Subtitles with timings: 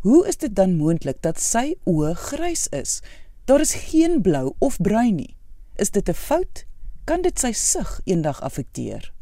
[0.00, 3.02] Hoe is dit dan moontlik dat sy oë grys is?
[3.44, 5.36] Daar is geen blou of bruin nie.
[5.76, 6.64] Is dit 'n fout?
[7.04, 9.13] Kan dit sy sig eendag affekteer?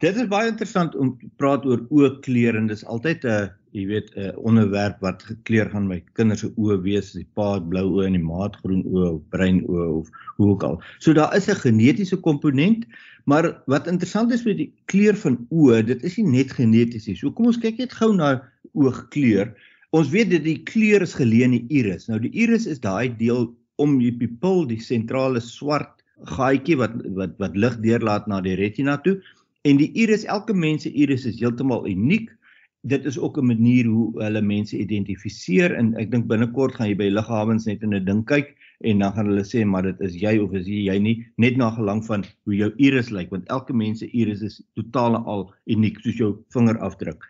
[0.00, 4.08] Dit is baie interessant om te praat oor oogkleur en dis altyd 'n jy weet
[4.16, 8.06] 'n onderwerp wat gekleur gaan my kinders se oë wees, die pa het blou oë
[8.06, 10.80] en die ma het groen oë of bruin oë of hoe ook al.
[10.98, 12.86] So daar is 'n genetiese komponent,
[13.26, 17.16] maar wat interessant is met die kleur van oë, dit is nie net geneties nie.
[17.16, 18.42] So kom ons kyk net gou na
[18.72, 19.54] oogkleur.
[19.92, 22.08] Ons weet dat die kleur is geleë in die iris.
[22.08, 27.36] Nou die iris is daai deel om die pupil, die sentrale swart gaatjie wat wat
[27.38, 29.20] wat lig deurlaat na die retina toe.
[29.68, 32.30] En die iris, elke mens se iris is heeltemal uniek.
[32.88, 36.96] Dit is ook 'n manier hoe hulle mense identifiseer en ek dink binnekort gaan jy
[36.96, 40.16] by liggawens net in 'n ding kyk en dan gaan hulle sê maar dit is
[40.16, 43.76] jy of is jy nie net na gelang van hoe jou iris lyk want elke
[43.76, 47.20] mens se iris is totaal en al uniek soos jou vingerafdruk.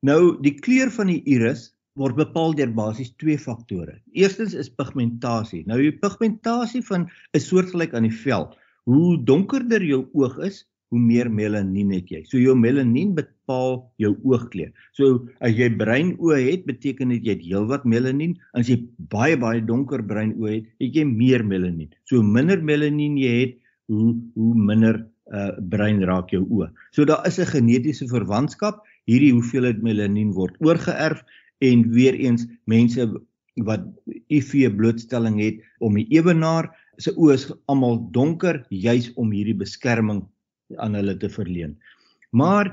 [0.00, 4.00] Nou die kleur van die iris word bepaal deur basies twee faktore.
[4.12, 5.64] Eerstens is pigmentasie.
[5.66, 8.56] Nou die pigmentasie van 'n soortgelyk aan die vel.
[8.84, 12.20] Hoe donkerder jou oog is, hoe meer melanien het jy.
[12.30, 14.70] So jou melanien bepaal jou oogkleur.
[14.94, 18.36] So as jy bruin oë het, beteken dit jy het heelwat melanien.
[18.54, 18.78] As jy
[19.10, 21.90] baie baie donker bruin oë het, het jy meer melanien.
[22.06, 23.58] So minder melanien jy het,
[23.90, 25.02] hoe hoe minder
[25.34, 26.70] uh bruin raak jou oë.
[26.92, 28.84] So daar is 'n genetiese verwantskap.
[29.10, 31.24] Hierdie hoeveelheid melanien word oorgeerf
[31.58, 33.08] en weer eens mense
[33.64, 33.82] wat
[34.28, 40.22] UV blootstelling het om die ewenaar se oë is almal donker juis om hierdie beskerming
[40.76, 41.76] aan hulle te verleen.
[42.30, 42.72] Maar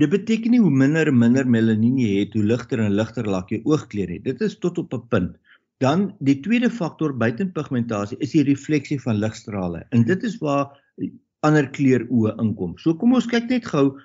[0.00, 3.60] dit beteken nie hoe minder minder melanien jy het, hoe ligter en ligter laat jou
[3.68, 4.24] oogkleur het.
[4.24, 5.36] Dit is tot op 'n punt.
[5.82, 9.86] Dan die tweede faktor buiten pigmentasie is die refleksie van ligstrale.
[9.90, 10.70] En dit is waar
[11.40, 12.76] ander kleur oë inkom.
[12.78, 13.98] So kom ons kyk net gou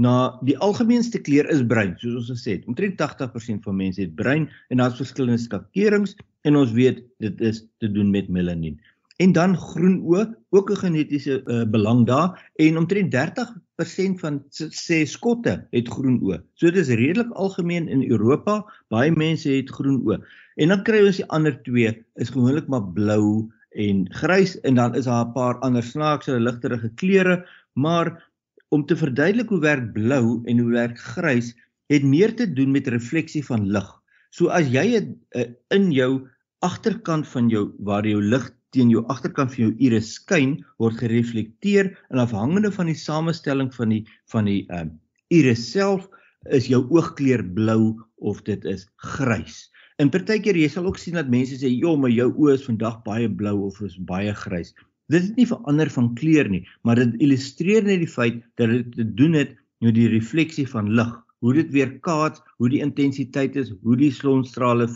[0.00, 2.66] na die algemeenste kleur is bruin soos ons gesê het.
[2.70, 6.16] Omtrent 80% van mense het bruin en daar's verskillende skakerings
[6.48, 8.78] en ons weet dit is te doen met melanien.
[9.20, 10.22] En dan groen oë,
[10.56, 14.42] ook 'n genetiese uh, belang daar en omtrent 30% van
[14.84, 16.38] sê skotte het groen oë.
[16.54, 20.18] So dit is redelik algemeen in Europa, baie mense het groen oë.
[20.56, 24.94] En dan kry ons die ander twee is gewoonlik maar blou en grys en dan
[24.94, 28.30] is daar 'n paar ander snaakse ligtere kleure, maar
[28.68, 31.54] om te verduidelik hoe werk blou en hoe werk grys
[31.86, 33.88] het meer te doen met refleksie van lig.
[34.30, 39.02] So as jy het, uh, in jou agterkant van jou waar jou lig teen jou
[39.12, 44.50] agterkant van jou iris skyn, word gereflekteer en afhangende van die samestelling van die van
[44.50, 44.96] die um
[45.30, 46.08] iris self
[46.50, 49.68] is jou oogkleur blou of dit is grys.
[50.00, 53.02] In partykeer jy sal ook sien dat mense sê, "Jo, maar jou oë is vandag
[53.04, 54.72] baie blou of is baie grys."
[55.10, 58.92] Dit het nie verander van kleur nie, maar dit illustreer net die feit dat dit
[58.94, 61.10] te doen het met die refleksie van lig,
[61.40, 64.88] hoe dit weerkaats, hoe die intensiteit is, hoe die sonstrale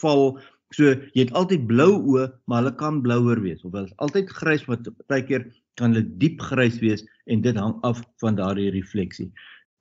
[0.00, 0.38] val.
[0.76, 4.32] So jy het altyd blou oë, maar hulle kan blouer wees of hulle is altyd
[4.40, 5.46] grys wat partykeer
[5.80, 9.30] kan hulle diep grys wees en dit hang af van daardie refleksie.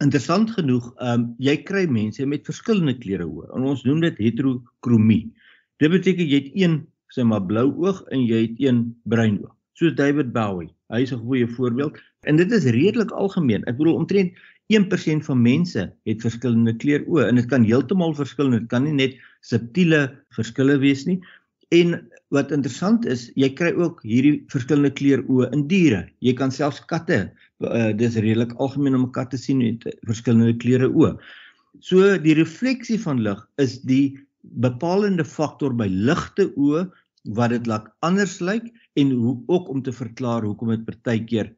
[0.03, 4.23] Interessant genoeg, ehm um, jy kry mense met verskillende kleure oë en ons noem dit
[4.27, 5.25] heterokromie.
[5.83, 6.79] Dit beteken jy het een
[7.11, 10.71] sê maar blou oog en jy het een bruin oog soos David Bowie.
[10.89, 13.63] Hy is 'n goeie voorbeeld en dit is redelik algemeen.
[13.65, 14.33] Ek bedoel omtrent
[14.73, 18.49] 1% van mense het verskillende kleur oë en dit kan heeltemal verskil.
[18.51, 19.15] Dit kan nie net
[19.47, 20.01] subtiele
[20.35, 21.17] verskille wees nie.
[21.75, 21.97] En
[22.35, 26.05] wat interessant is, jy kry ook hierdie verskillende kleur oë in diere.
[26.23, 27.25] Jy kan selfs katte,
[27.63, 31.17] uh, dis redelik algemeen om 'n kat te sien met verskillende kleure oë.
[31.79, 34.17] So die refleksie van lig is die
[34.63, 36.87] bepalende faktor by ligte oë
[37.37, 41.51] wat dit laat anders lyk en hoe ook om te verklaar hoekom dit partykeer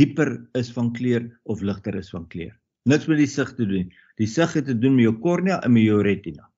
[0.00, 2.54] dieper is van kleur of ligter is van kleur.
[2.88, 3.92] Niks met die sig te doen.
[4.18, 6.48] Die sig het te doen met jou kornea en met jou retina.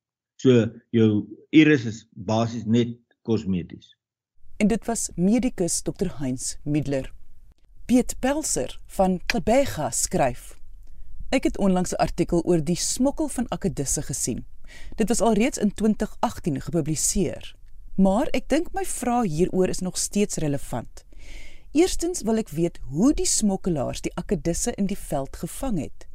[0.44, 1.24] So jou
[1.56, 3.94] iris is basies net kosmeties.
[4.60, 7.08] En dit was medikus Dr Heinz Middler.
[7.88, 10.52] Piet Pelser van Klebega skryf:
[11.32, 14.44] Ek het onlangs 'n artikel oor die smokkel van akedisse gesien.
[14.96, 17.56] Dit was alreeds in 2018 gepubliseer.
[17.96, 21.04] Maar ek dink my vraag hieroor is nog steeds relevant.
[21.72, 26.06] Eerstens wil ek weet hoe die smokkelaars die akedisse in die veld gevang het.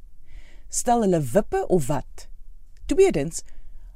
[0.69, 2.27] Stel hulle wippe of wat?
[2.85, 3.41] Tweedens,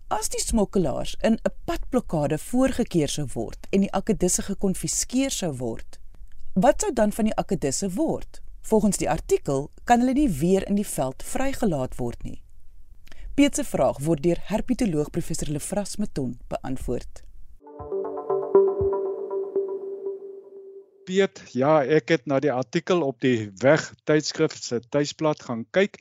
[0.07, 5.99] as die smokkelaars in 'n padblokkade voorgekeer sou word en die akedisse gekonfiskeer sou word,
[6.53, 8.41] wat sou dan van die akedisse word?
[8.61, 12.41] Volgens die artikel kan hulle nie weer in die veld vrygelaat word nie.
[13.35, 17.23] Piet se vraag word deur herpetoloog professor Lefras Meton beantwoord.
[21.03, 25.97] Piet, ja, ek het na die artikel op die Weg tydskrif se tuisblad gaan kyk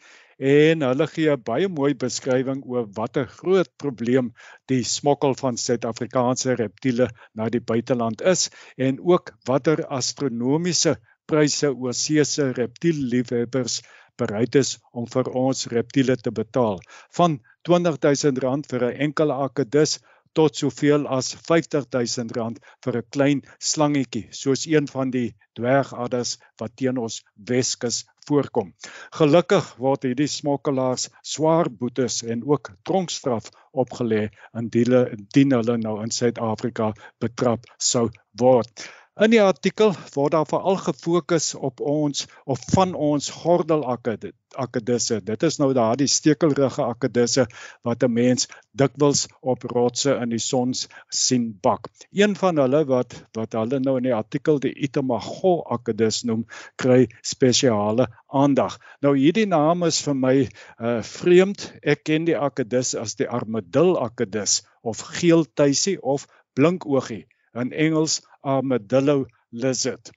[0.50, 4.30] en hulle gee 'n baie mooi beskrywing oor wat 'n groot probleem
[4.72, 10.96] die smokkel van Suid-Afrikaanse reptiele na die buiteland is en ook watter astronomiese
[11.30, 13.82] pryse oorsese reptielliefhebbers
[14.18, 16.80] bereid is om vir ons reptiele te betaal.
[17.18, 17.38] Van
[17.68, 20.00] R20000 vir 'n enkele akedus
[20.34, 26.98] tot soveel as R50000 vir 'n klein slangetjie, soos een van die dwergadders wat teen
[26.98, 28.72] ons Weskus voorkom.
[29.18, 33.50] Gelukkig word hierdie smokkelaars swaar boetes en ook tronkstraf
[33.84, 34.28] opgelê
[34.62, 36.92] indien hulle nou in Suid-Afrika
[37.22, 38.08] betrap sou
[38.38, 38.88] word.
[39.20, 45.18] In die artikel word daar veral gefokus op ons of van ons gordelakedisse.
[45.26, 47.44] Dit is nou daardie stekelrige akedisse
[47.84, 50.72] wat 'n mens dikwels op rotse in die son
[51.10, 51.90] sien bak.
[52.08, 57.06] Een van hulle wat wat hulle nou in die artikel die Itamago akedis noem, kry
[57.20, 58.80] spesiale aandag.
[59.02, 60.36] Nou hierdie naam is vir my
[60.80, 61.68] uh vreemd.
[61.82, 69.26] Ek ken die akedis as die armadil akedis of geeltuisie of blinkoogie in Engels armadillo
[69.50, 70.10] lizard.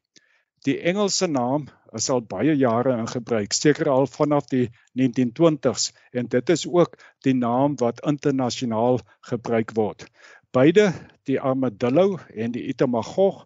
[0.66, 4.66] Die Engelse naam is al baie jare in gebruik, seker al vanaf die
[5.00, 9.00] 1920s en dit is ook die naam wat internasionaal
[9.30, 10.08] gebruik word.
[10.52, 10.92] Beide,
[11.30, 13.44] die armadillo en die itamagog,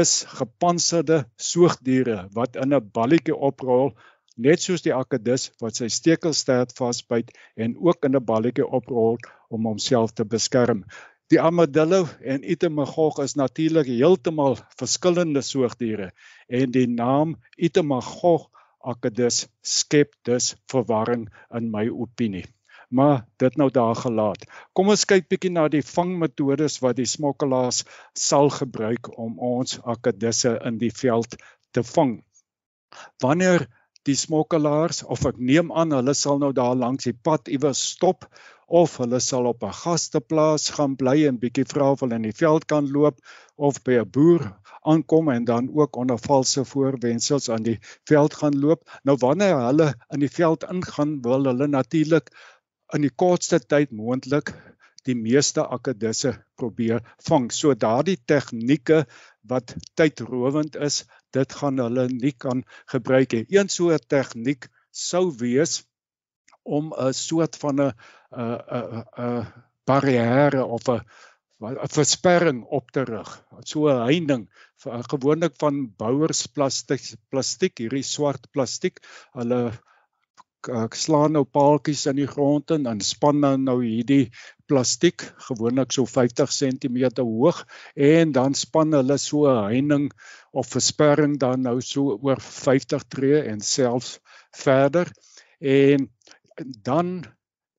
[0.00, 3.92] is gepantserde soogdiere wat in 'n balletjie oprol
[4.36, 9.16] net soos die akedus wat sy stekelstert vasbyt en ook in 'n balletjie oprol
[9.48, 10.84] om homself te beskerm.
[11.32, 16.12] Die armadillo en Itemagog is natuurlik heeltemal verskillende soogdiere
[16.46, 17.32] en die naam
[17.68, 18.44] Itemagog
[18.92, 21.24] akedus skep dus verwarring
[21.58, 22.44] in my opinie.
[22.94, 24.46] Maar dit nou daar gelaat.
[24.70, 27.82] Kom ons kyk bietjie na die vangmetodes wat die smokkelaars
[28.14, 31.34] sal gebruik om ons akedisse in die veld
[31.74, 32.20] te vang.
[33.18, 33.66] Wanneer
[34.06, 38.28] die smokkelaars of ek neem aan hulle sal nou daar langs die pad iewers stop
[38.80, 42.38] of hulle sal op 'n gasteplaas gaan bly en bietjie vra of hulle in die
[42.44, 43.18] veld kan loop
[43.56, 44.42] of by 'n boer
[44.92, 48.82] aankom en dan ook onder valse voorwendsels aan die veld gaan loop.
[49.02, 52.30] Nou wanneer hulle in die veld ingaan, wil hulle natuurlik
[52.94, 54.54] in die kortste tyd moontlik
[55.06, 57.50] die meeste akedisse probeer vang.
[57.52, 59.06] So daardie tegnieke
[59.48, 61.04] wat tydrowend is,
[61.36, 63.46] dit gaan hulle nie kan gebruik nie.
[63.58, 65.84] Een so 'n tegniek sou wees
[66.62, 67.92] om 'n soort van 'n
[68.32, 69.46] 'n 'n
[69.86, 71.00] barrière of 'n
[71.60, 73.30] 'n versperring op te rig.
[73.64, 74.48] So 'n heining
[75.12, 79.00] gewoonlik van bouers plastiek plastiek hierdie swart plastiek.
[79.32, 79.72] Hulle
[80.68, 84.32] ek slaan nou paaltjies in die grond en span dan nou hierdie
[84.66, 87.62] plastiek gewoonlik so 50 cm hoog
[87.94, 90.10] en dan span hulle so 'n heining
[90.52, 94.18] of versperring dan nou so oor 50 tree en selfs
[94.50, 95.10] verder.
[95.60, 96.10] En
[96.82, 97.24] dan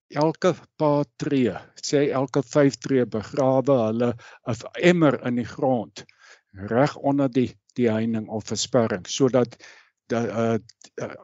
[0.09, 4.13] elke paar tree, sê elke 5 tree begrawe hulle
[4.47, 4.55] 'n
[4.91, 6.05] emmer in die grond
[6.53, 9.57] reg onder die die heining of versperring sodat
[10.11, 10.55] dat uh,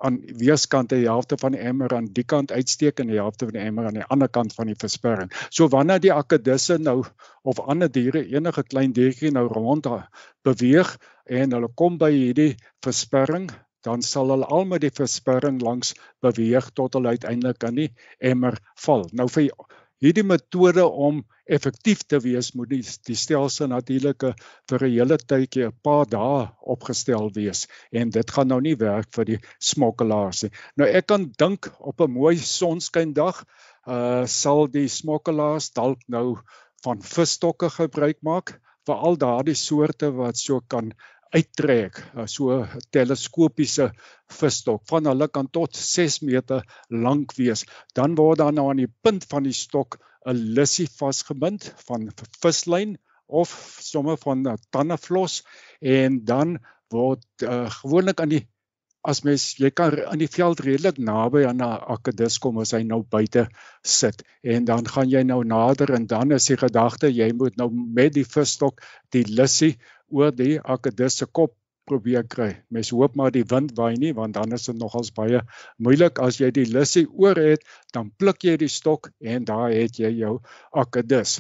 [0.06, 3.58] aan weerskante die helfte van die emmer aan die kant uitsteek en die helfte van
[3.58, 5.32] die emmer aan die ander kant van die versperring.
[5.50, 7.04] So wanneer die akedisse nou
[7.42, 9.88] of ander diere enige klein diertjie nou rond
[10.44, 13.50] beweeg en hulle kom by hierdie versperring,
[13.84, 18.60] dan sal hulle al met die versperring langs beweeg tot hulle uiteindelik aan die emmer
[18.86, 19.08] val.
[19.12, 19.50] Nou vir
[20.02, 24.26] hierdie metode om effektief te wees moet die, die stelsel natuurlik
[24.72, 29.12] vir 'n hele tydjie 'n paar dae opgestel wees en dit gaan nou nie werk
[29.16, 30.52] vir die smokkelaars nie.
[30.78, 33.46] Nou ek kan dink op 'n mooi sonskyndag
[33.88, 36.38] uh sal die smokkelaars dalk nou
[36.84, 40.94] van visstokke gebruik maak vir al daardie soorte wat so kan
[41.34, 42.62] uittrek uh, so
[42.94, 43.90] teleskopiese
[44.40, 47.66] visstok van hulle kan tot 6 meter lank wees.
[47.98, 52.08] Dan word daar nou aan die punt van die stok 'n lissie vasgebind van
[52.42, 52.98] vislyn
[53.28, 53.50] of
[53.82, 55.44] somme van tandeflos
[55.82, 56.58] en dan
[56.94, 58.46] word uh, gewoonlik aan die
[59.04, 62.84] as mens jy kan in die veld redelik naby aan 'n akedus kom as hy
[62.88, 63.48] nou buite
[63.84, 64.24] sit.
[64.44, 68.13] En dan gaan jy nou nader en dan is die gedagte jy moet nou met
[68.13, 68.80] die visstok
[69.12, 69.75] die lissie
[70.13, 71.55] oor die akedus se kop
[71.89, 72.50] probeer kry.
[72.72, 75.41] Mens hoop maar die wind waai nie want dan is dit nogals baie
[75.84, 77.65] moeilik as jy die lissie oor het,
[77.96, 80.38] dan pluk jy die stok en daar het jy jou
[80.84, 81.39] akedus.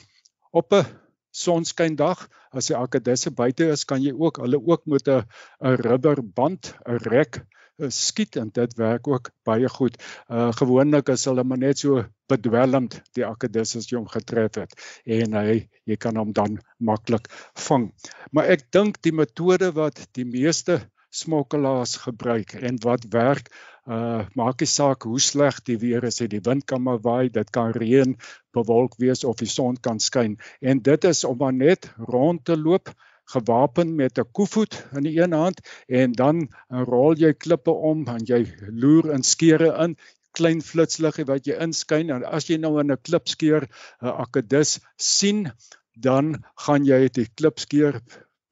[0.51, 0.85] Op 'n
[1.33, 5.23] sonskyndag as die akedisse buite is, kan jy ook hulle ook met 'n
[5.61, 7.41] 'n rubberband, 'n rek
[7.77, 9.97] skiet en dit werk ook baie goed.
[10.29, 14.73] Uh gewoonlik is hulle maar net so bedwelmd die akedisse as jy hom getref het
[15.05, 17.29] en hy jy kan hom dan maklik
[17.67, 17.91] vang.
[18.31, 20.81] Maar ek dink die metode wat die meeste
[21.13, 23.49] smokkelaars gebruik en wat werk
[23.85, 27.49] uh maak nie saak hoe sleg die weer is, die wind kan maar waai, dit
[27.51, 28.15] kan reën,
[28.55, 32.57] bewolk wees of die son kan skyn en dit is om maar net rond te
[32.57, 32.93] loop
[33.31, 38.25] gewapen met 'n koevoet in die een hand en dan rol jy klippe om en
[38.25, 39.97] jy loer in skere in
[40.31, 43.67] klein flitsliggie wat jy inskyn en as jy nou in 'n klipskeer
[44.01, 45.51] 'n akedus sien
[45.93, 48.01] dan gaan jy die klipskeer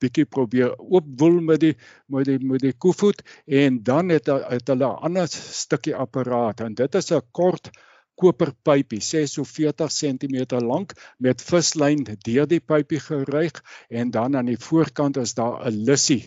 [0.02, 1.76] bietjie probeer oopwoel met die
[2.08, 6.74] met die met die koevoet en dan het, het hulle 'n ander stukkie apparaat en
[6.74, 7.72] dit is 'n kort
[8.22, 14.52] koperpypie sê so 40 cm lank met vislyn deur die pypie geruig en dan aan
[14.52, 16.24] die voorkant is daar 'n lissie.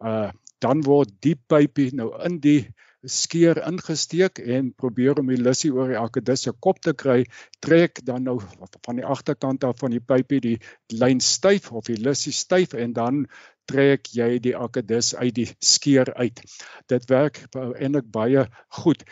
[0.00, 0.30] Uh
[0.60, 2.68] dan word die pypie nou in die
[3.06, 7.24] skeer ingesteek en probeer om die lissie oor die akedus se kop te kry,
[7.64, 8.38] trek dan nou
[8.84, 10.58] van die agterkant af van die pypie die
[10.92, 13.24] lyn styf of die lissie styf en dan
[13.70, 16.42] trek jy die akedus uit die skeer uit.
[16.90, 18.46] Dit werk eintlik baie
[18.82, 19.04] goed.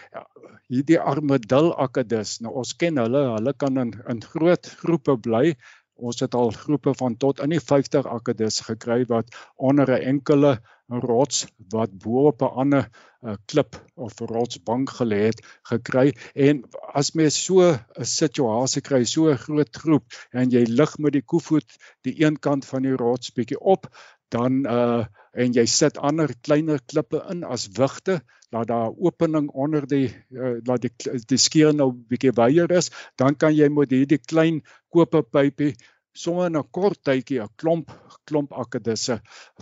[0.69, 5.55] Hierdie armadil akedus, nou ons ken hulle, hulle kan in in groot groepe bly.
[5.99, 10.59] Ons het al groepe van tot in die 50 akedus gekry wat onder 'n enkele
[10.89, 12.89] rots wat bo op 'n ander
[13.23, 16.15] uh, klip of rotsbank gelê het gekry.
[16.35, 21.13] En as mens so 'n situasie kry, so 'n groot groep en jy lig met
[21.13, 23.87] die koevoet die een kant van die rots bietjie op,
[24.29, 29.51] dan uh en jy sit ander kleiner klippe in as wigte, laat daar 'n opening
[29.51, 33.91] onder die uh, laat die die skeer nou bietjie wyer is, dan kan jy met
[33.91, 35.75] hierdie klein koperpypie
[36.23, 37.93] sommer in 'n kort tydjie 'n klomp
[38.29, 39.21] klomp akedisse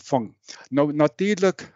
[0.08, 0.26] vang.
[0.70, 1.66] Nou natuurlik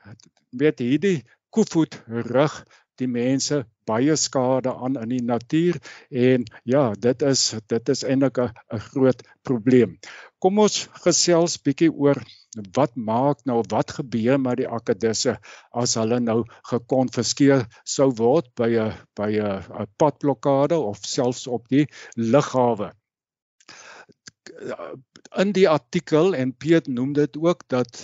[0.61, 1.19] weet hierdie
[1.55, 2.55] koevoet rig
[3.01, 5.79] die mense baie skade aan in die natuur
[6.25, 9.97] en ja, dit is dit is eintlik 'n groot probleem.
[10.39, 12.21] Kom ons gesels bietjie oor
[12.77, 15.37] wat maak nou wat gebeur met die akedisse
[15.83, 16.39] as hulle nou
[16.71, 22.91] gekonfiskeer sou word by 'n by 'n padblokkade of selfs op die lughawe
[25.41, 28.01] in die artikel en Piet noem dit ook dat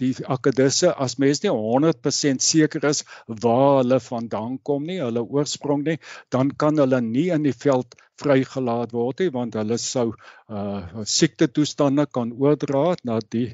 [0.00, 5.86] die akedisse as mens nie 100% seker is waar hulle vandaan kom nie, hulle oorsprong
[5.86, 5.96] nie,
[6.30, 10.10] dan kan hulle nie in die veld vrygelaat word nie want hulle sou
[10.48, 13.48] uh siekte toestande kan oordra na die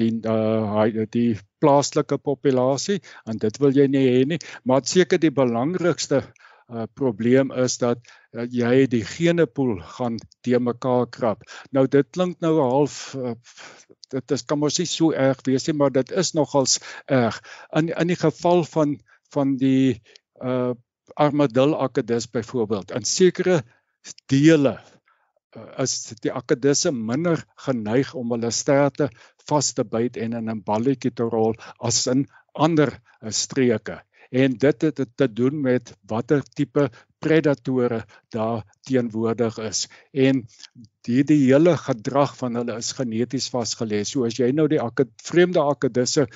[0.00, 5.34] die uh die plaaslike populasie en dit wil jy nie hê nie, maar seker die
[5.34, 6.24] belangrikste
[6.70, 7.98] uh probleem is dat
[8.32, 11.42] uh, jy die genepool gaan te mekaar krap.
[11.74, 13.34] Nou dit klink nou half uh,
[14.10, 17.40] dit is kan mos nie so erg wees nie, maar dit is nogals erg.
[17.76, 18.98] In in die geval van
[19.34, 20.00] van die
[20.42, 20.72] uh
[21.18, 23.56] armadil akedus byvoorbeeld, in sekere
[24.30, 24.76] dele
[25.82, 29.08] is die akedisse minder geneig om hulle sterte
[29.50, 31.56] vas te byt en in 'n balletjie te rol
[31.88, 32.94] as in ander
[33.42, 33.98] streke
[34.30, 36.88] en dit het te doen met watter tipe
[37.20, 40.44] predatore daar teenwoordig is en
[41.08, 44.02] die die hele gedrag van hulle is geneties vasgelê.
[44.04, 46.26] So as jy nou die akad, vreemde akedisse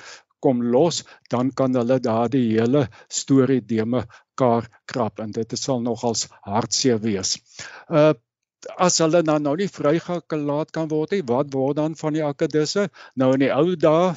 [0.45, 6.27] kom los, dan kan hulle daardie hele storie de mekaar krap en dit sal nogals
[6.45, 7.37] hartseer wees.
[7.89, 8.13] Uh
[8.81, 12.87] as hulle dan nou nie vrygelaat kan word nie, wat word dan van die akedisse?
[13.13, 14.15] Nou in die ou dae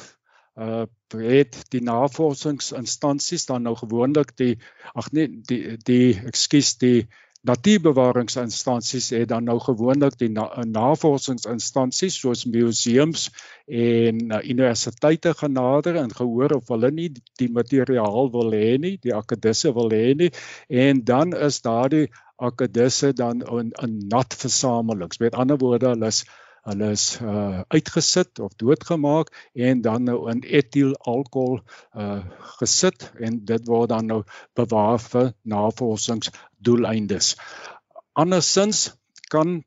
[0.59, 4.59] uh het die navorsingsinstansies dan nou gewoonlik die
[4.93, 7.07] ag nee die die ekskuus die
[7.47, 13.29] natuurbewaringsinstansies het dan nou gewoonlik die na, navorsingsinstansies soos museums
[13.65, 18.97] en uh, universiteite genader en gehoor of hulle nie die, die materiaal wil hê nie,
[18.99, 20.31] die akedisse wil hê nie
[20.67, 25.19] en dan is daardie akedisse dan in 'n nat versamelings.
[25.19, 26.23] Met ander woorde, hulle is
[26.67, 31.59] hulle is uh, uitgesit of doodgemaak en dan nou in etiel alkohol
[31.95, 32.19] uh,
[32.59, 34.21] gesit en dit word dan nou
[34.59, 37.35] bewaar vir navorsingsdoeleindes.
[38.13, 38.89] Andersins
[39.29, 39.59] kan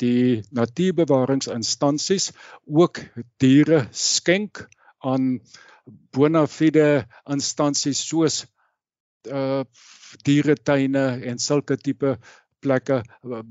[0.00, 2.30] die natuurbewaringsinstansies
[2.64, 3.02] ook
[3.42, 4.64] diere skenk
[4.98, 5.40] aan
[6.16, 8.44] bona fide instansies soos
[9.30, 9.62] uh
[10.26, 12.16] dieretuine en sulke tipe
[12.62, 13.00] plekke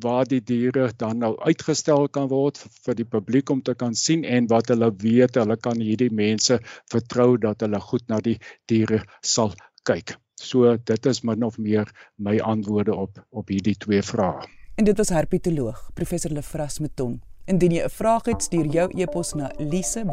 [0.06, 4.26] waar die diere dan nou uitgestel kan word vir die publiek om te kan sien
[4.38, 6.60] en wat hulle weet hulle kan hierdie mense
[6.92, 8.38] vertrou dat hulle goed na die
[8.72, 9.54] diere sal
[9.88, 10.16] kyk.
[10.42, 14.48] So dit is min of meer my antwoorde op op hierdie twee vrae.
[14.76, 17.20] En dit was herpetoloog professor Lefras Meton.
[17.52, 20.08] Indien jy 'n vraag het, stuur jou e-pos na lise@rsg.co.za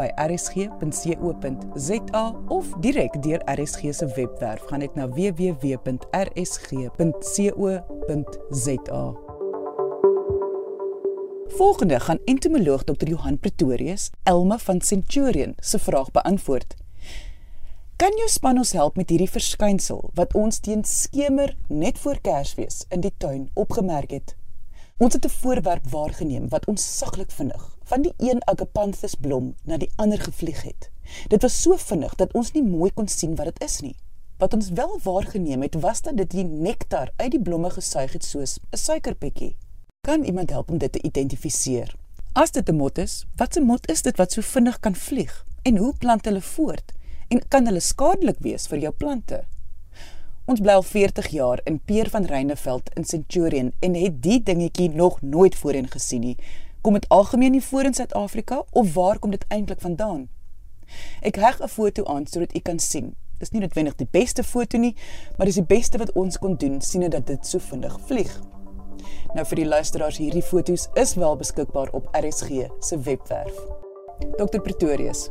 [2.48, 4.62] of direk deur RSG se webwerf.
[4.66, 5.86] Gaan net na www.rsg.co.za.
[11.46, 13.08] Volgende gaan entomoloog Dr.
[13.08, 16.74] Johan Pretorius, Elma van Centurion se vraag beantwoord.
[17.96, 22.84] Kan jou span ons help met hierdie verskynsel wat ons teen skemer net voor Kersfees
[22.88, 24.36] in die tuin opgemerk het?
[24.98, 29.76] Ons het 'n voorwerp waargeneem wat ons saglik vinnig van die een agapanthus blom na
[29.76, 30.90] die ander gevlieg het.
[31.28, 33.96] Dit was so vinnig dat ons nie mooi kon sien wat dit is nie.
[34.38, 38.24] Wat ons wel waargeneem het, was dat dit die nektar uit die blomme gesuig het
[38.24, 39.56] soos 'n suikerpekkie.
[40.00, 41.94] Kan iemand help om dit te identifiseer?
[42.32, 45.46] As dit 'n mot is, wat 'n mot is dit wat so vinnig kan vlieg?
[45.62, 46.92] En hoe plant hulle voort?
[47.28, 49.44] En kan hulle skadelik wees vir jou plante?
[50.48, 54.88] Ons bly al 40 jaar in Peer van Reyneveld in Centurion en het die dingetjie
[54.90, 56.36] nog nooit voorheen gesien nie.
[56.80, 60.28] Kom dit algemeen nie voor in Suid-Afrika of waar kom dit eintlik vandaan?
[61.20, 63.14] Ek heg 'n foto aan sodat u kan sien.
[63.38, 64.96] Dis nie noodwendig die beste foto nie,
[65.36, 68.40] maar dis die beste wat ons kon doen sien dat dit so vinnig vlieg.
[69.34, 72.48] Nou vir die luisteraars, hierdie foto's is wel beskikbaar op RSG
[72.80, 73.56] se webwerf.
[74.36, 75.28] Dr Pretorius,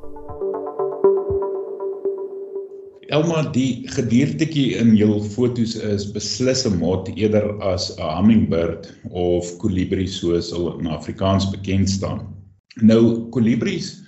[3.07, 9.51] Elma, die gediertetjie in jou fotos is beslis 'n mot eerder as 'n hummingbird of
[9.61, 12.19] kolibrie soos hulle in Afrikaans bekend staan.
[12.81, 14.03] Nou kolibries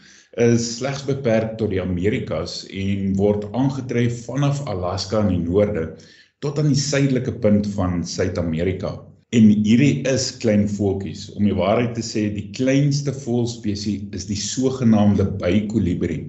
[0.48, 5.96] is slegs beperk tot die Amerikas en word aangetref vanaf Alaska in die noorde
[6.44, 9.00] tot aan die suidelike punt van Suid-Amerika.
[9.32, 11.30] En hierdie is klein voeltjies.
[11.40, 16.26] Om die waarheid te sê, die kleinste voëlspesies is die sogenaamde bykolibrie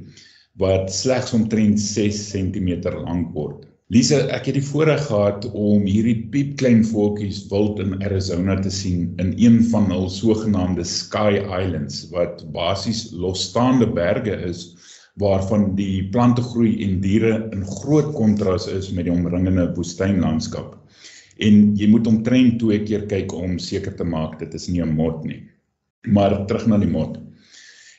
[0.59, 2.71] wat slegs omtrent 6 cm
[3.05, 3.67] lank word.
[3.91, 9.09] Lise, ek het die voorreg gehad om hierdie piepklein voeltjies wild in Arizona te sien
[9.19, 14.69] in een van hul sogenaamde Sky Islands wat basies losstaande berge is
[15.19, 20.77] waarvan die plante groei en diere in groot kontras is met die omringende woestynlandskap.
[21.43, 24.95] En jy moet omtrent twee keer kyk om seker te maak dit is nie 'n
[24.95, 25.43] mot nie.
[26.07, 27.19] Maar terug na die mot.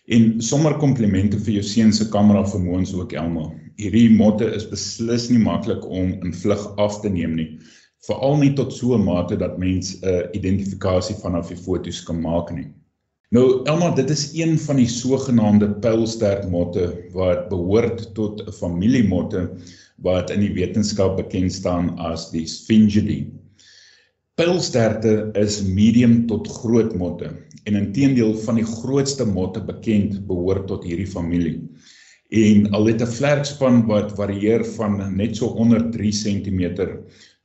[0.09, 3.51] En sommer komplimente vir jou seun se kamera vermoëns ook Elma.
[3.77, 7.47] Hierdie motte is beslis nie maklik om in vlug af te neem nie.
[8.07, 12.21] Veral nie tot so 'n mate dat mens 'n uh, identifikasie vanaf die foto's kan
[12.21, 12.67] maak nie.
[13.31, 19.07] Nou Elma, dit is een van die sogenaamde pylsterk motte wat behoort tot 'n familie
[19.07, 19.49] motte
[19.97, 23.29] wat in die wetenskap bekend staan as die Sphingidae.
[24.41, 27.27] Pylsterte is medium tot groot motte
[27.69, 31.59] en intedeel van die grootste motte bekend behoort tot hierdie familie.
[32.33, 36.63] En al het 'n vlerkspan wat varieer van net so onder 3 cm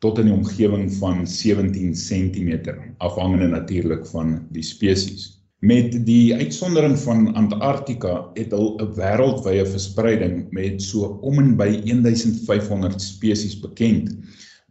[0.01, 5.45] tot in die omgewing van 17 cm afhangende natuurlik van die spesies.
[5.61, 11.71] Met die uitsondering van Antarktika het hulle 'n wêreldwye verspreiding met so om en by
[11.85, 14.17] 1500 spesies bekend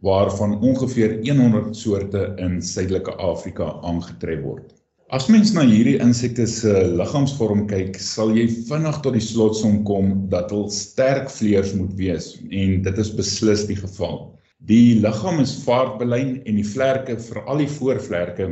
[0.04, 4.72] waarvan ongeveer 100 soorte in Suidelike Afrika aangetref word.
[5.14, 10.26] As mens na hierdie insekte se liggaamsvorm kyk, sal jy vinnig tot die slotsom kom
[10.32, 14.18] dat hulle sterk vleuers moet wees en dit is beslis die geval.
[14.66, 18.50] Die liggaam is vaartbelyn en die vlerke, veral die voorvlerke,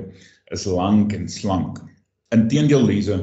[0.54, 1.83] is lank en slank.
[2.37, 3.18] Inteendeel lese,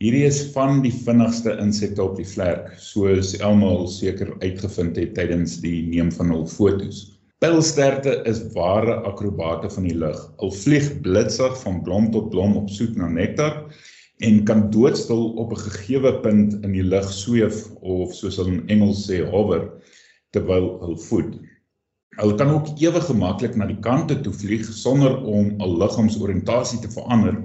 [0.00, 5.60] hierdie is van die vinnigste insekte op die vlerk, soos almal seker uitgevind het tydens
[5.60, 7.04] die neem van hul fotos.
[7.42, 10.18] Pylsterte is ware akrobate van die lug.
[10.38, 13.56] Hulle vlieg blitsig van blom tot blom op soek na nektar
[14.22, 18.68] en kan doodstil op 'n gegeewe punt in die lug sweef of soos hulle in
[18.76, 19.64] Engels sê hover
[20.30, 21.34] terwyl hulle voed.
[22.20, 26.94] Hulle kan ook ewig gemaklik na die kante toe vlieg sonder om hul liggaamsoriëntasie te
[26.94, 27.42] verander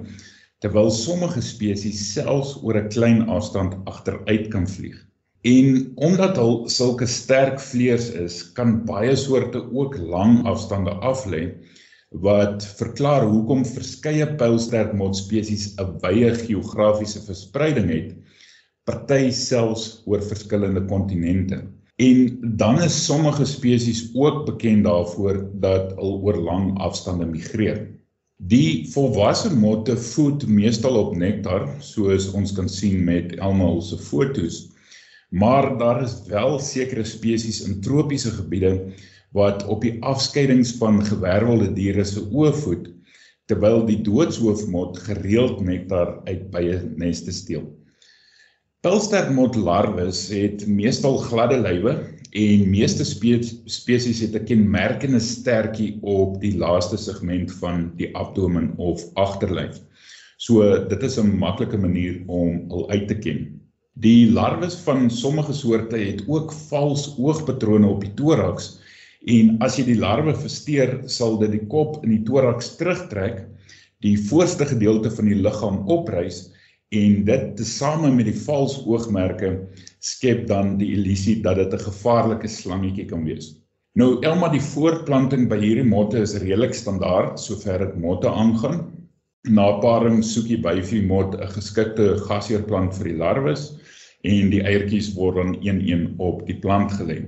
[0.62, 5.07] terwyl sommige spesies selfs oor 'n klein afstand agteruit kan vlieg.
[5.46, 11.42] En omdat hulle sulke sterk vleuers is, kan baie soorte ook lang afstande aflê
[12.24, 18.16] wat verklaar hoekom verskeie pylsterk motspesies 'n wye geografiese verspreiding het,
[18.84, 21.62] party selfs oor verskillende kontinente.
[21.98, 27.86] En dan is sommige spesies ook bekend daarvoor dat hulle oor lang afstande migreer.
[28.36, 34.77] Die volwasse motte voed meestal op nektar, soos ons kan sien met almal se fotos
[35.28, 38.92] Maar daar is wel sekere spesies in tropiese gebiede
[39.36, 42.86] wat op die afskeidingsspan gewervelde diere se oë voed
[43.48, 47.66] terwyl die doodshoofmot gereeld nektar uit bye neste steel.
[48.84, 51.94] Pilstertmot larwes het meestal gladde lywe
[52.38, 58.72] en meeste spe spesies het 'n kenmerkende stertjie op die laaste segment van die abdomen
[58.76, 59.80] of agterlyf.
[60.36, 63.57] So dit is 'n maklike manier om al uit te ken.
[63.98, 68.78] Die larwes van sommige soorte het ook vals oogpatrone op die toraks
[69.26, 73.42] En as jy die larwe versteur, sal dit die kop in die toraks terugtrek,
[74.04, 76.46] die voorste gedeelte van die liggaam oprys
[76.94, 79.50] en dit tesame met die vals oogmerke
[80.00, 83.56] skep dan die illusie dat dit 'n gevaarlike slangetjie kan wees.
[83.98, 88.86] Nou elma die voortplanting by hierdie motte is redelik standaard sover dit motte aangaan.
[89.46, 93.62] Na paring soek die byfie mot 'n geskikte gasheerplant vir die larwes
[94.30, 97.18] en die eiertjies word dan een-een op die plant gelê.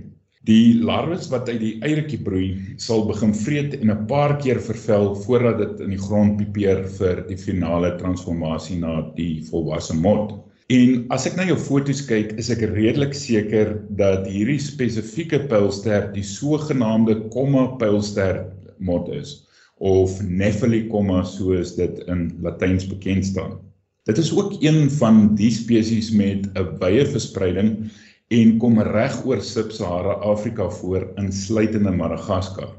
[0.51, 2.49] Die larwes wat uit die eiertjie broei,
[2.83, 7.23] sal begin vreet en 'n paar keer vervel voordat dit in die grond pipeer vir
[7.29, 10.35] die finale transformasie na die volwasse mot.
[10.69, 16.11] En as ek na jou foto's kyk, is ek redelik seker dat hierdie spesifieke pylster
[16.13, 19.47] die sogenaamde komma pylster mot is
[19.81, 23.57] of Nephili komma soos dit in Latyns bekend staan.
[24.05, 27.89] Dit is ook een van die spesies met 'n wye verspreiding
[28.29, 32.77] en kom reg oor Sub-Sahara Afrika voor insluitende Madagaskar.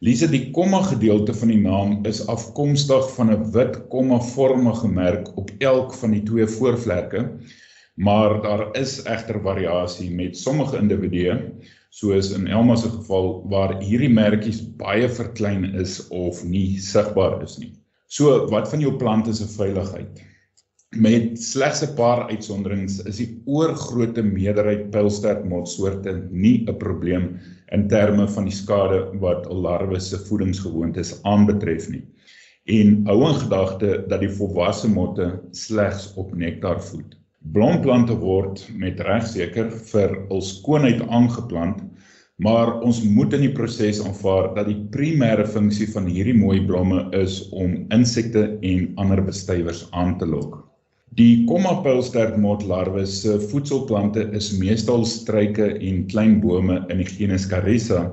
[0.00, 5.50] Lise die komma gedeelte van die naam is afkomstig van 'n wit komma-vormige merk op
[5.58, 7.28] elk van die twee voorvlerke,
[7.94, 11.36] maar daar is egter variasie met sommige individue,
[11.90, 17.58] soos in Elma se geval waar hierdie merkies baie verklein is of nie sigbaar is
[17.58, 17.72] nie.
[18.06, 20.22] So, wat van jou plante se veiligheid?
[20.90, 27.38] Met slegs 'n paar uitsonderings is die oorgrootste meerderheid pylstertmotsoorte nie 'n probleem
[27.76, 32.02] in terme van die skade wat 'n larwe se voedingsgewoontes aanbetref nie.
[32.66, 37.19] En hou in gedagte dat die volwasse motte slegs op nektar voed.
[37.40, 41.78] Blomplante word met reg seker vir hul skoonheid aangeplant,
[42.36, 47.06] maar ons moet in die proses aanvaar dat die primêre funksie van hierdie mooi blomme
[47.16, 50.58] is om insekte en ander bestuivers aan te lok.
[51.16, 58.04] Die kommapylstertmot larwe se voedselplante is meestal struike en klein bome in die genus Carissa,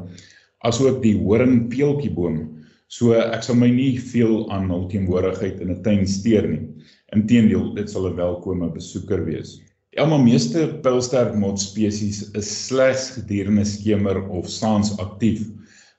[0.63, 2.45] asook die horingpeeltjieboom.
[2.87, 6.63] So ek sal my nie veel aan hul teenwoordigheid in 'n tuin steur nie.
[7.15, 9.51] Inteendeel, dit sal 'n welkome besoeker wees.
[9.95, 15.45] Elma meeste pylstertmot spesies is slegs gedurende skemer of saans aktief,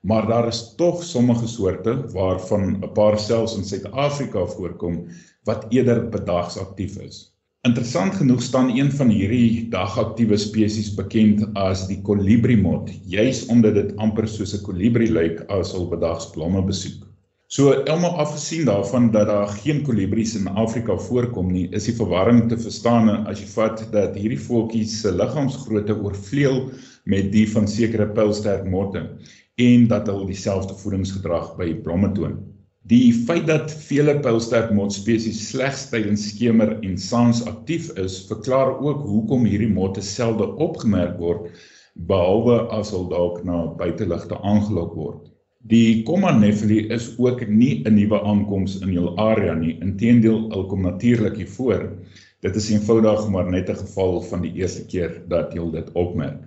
[0.02, 5.06] maar daar is tog sommige soorte waarvan 'n paar selfs in Suid-Afrika voorkom
[5.44, 7.32] wat eerder bedags aktief is.
[7.64, 13.96] Interessant genoeg staan een van hierdie dagaktiewe spesies bekend as die kolibriemot, juis omdat dit
[13.96, 17.07] amper soos 'n kolibrie lyk as hul bedags blomme besoek.
[17.48, 22.42] So elmal afgesien daarvan dat daar geen kolibries in Afrika voorkom nie, is die verwarring
[22.50, 26.58] te verstaan as jy vat dat hierdie voeltjies se liggaamsgrootte oorvleuel
[27.08, 29.00] met die van sekere pylsterk motte
[29.64, 32.36] en dat hulle dieselfde voedingsgedrag by blomme toon.
[32.92, 39.08] Die feit dat vele pylstertmot spesies slegs tydens skemer en saans aktief is, verklaar ook
[39.08, 41.48] hoekom hierdie motte selde opgemerk word
[42.12, 45.24] behalwe as hulle dalk na buiteligte aangelok word.
[45.66, 50.82] Die Comanephili is ook nie 'n nuwe aankoms in jul area nie, inteendeel hulle kom
[50.82, 51.82] natuurlik hier voor.
[52.40, 56.46] Dit is eenvoudig maar net 'n geval van die eerste keer dat jy dit opmerk.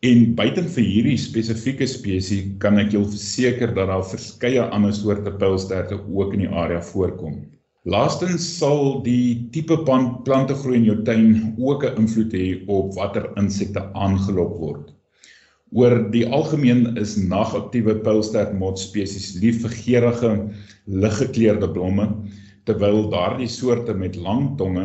[0.00, 5.32] En buiten vir hierdie spesifieke spesies kan ek julle verseker dat daar verskeie ander soorte
[5.32, 7.46] pylsterte ook in die area voorkom.
[7.84, 9.78] Laastens sal die tipe
[10.24, 14.92] plante groei in jou tuin ook 'n invloed hê op watter insekte aangelok word.
[15.72, 20.52] Oor die algemeen is nagaktiewe pylstert mot spesies lief vir geurende,
[20.86, 22.10] liggekleurde blomme,
[22.68, 24.84] terwyl daardie soorte met lang tonge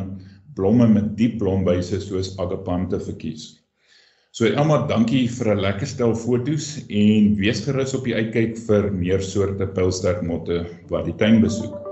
[0.58, 3.58] blomme met diep blombuise soos agapante verkies.
[4.32, 8.92] So Elma, dankie vir 'n lekker stel foto's en wees gerus op die uitkyk vir
[8.92, 11.87] meer soorte pylsterkmotte wat die tuin besoek.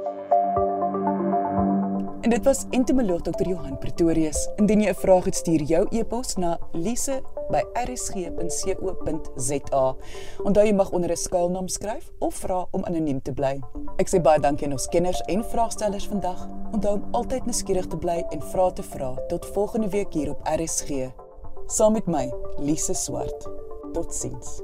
[2.25, 3.47] En dit was entomoloog Dr.
[3.47, 4.49] Johan Pretorius.
[4.55, 7.15] Indien jy 'n vraag het, stuur jou e-pos na lise@rsg.co.za.
[10.43, 13.61] Onthou jy mag onder 'n skuilnaam skryf of vra om anoniem te bly.
[13.95, 16.49] Ek sê baie dankie aan ons kenners en vraagstellers vandag.
[16.71, 19.13] Onthou om altyd nuuskierig te bly en vra te vra.
[19.27, 20.89] Tot volgende week hier op RSG
[21.65, 23.49] saam met my Lise Swart.
[23.91, 24.61] Totsiens.